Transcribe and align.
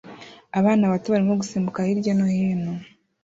Abana 0.59 0.89
bato 0.91 1.07
barimo 1.13 1.33
gusimbuka 1.41 1.87
hirya 1.87 2.13
no 2.17 2.25
hino 2.33 2.71